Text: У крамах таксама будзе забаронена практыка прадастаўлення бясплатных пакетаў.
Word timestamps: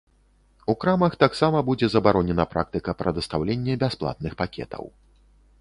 У 0.71 0.75
крамах 0.83 1.17
таксама 1.23 1.61
будзе 1.67 1.89
забаронена 1.95 2.47
практыка 2.53 2.97
прадастаўлення 3.03 3.79
бясплатных 3.85 4.31
пакетаў. 4.41 4.93